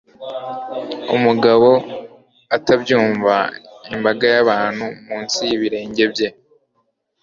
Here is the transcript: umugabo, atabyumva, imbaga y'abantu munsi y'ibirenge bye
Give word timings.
umugabo, 1.15 1.69
atabyumva, 2.55 3.35
imbaga 3.93 4.25
y'abantu 4.33 4.85
munsi 5.05 5.39
y'ibirenge 5.49 6.03
bye 6.13 6.29